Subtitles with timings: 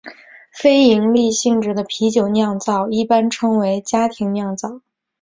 [0.51, 4.81] 非营利性质的啤酒酿造一般称为家庭酿造。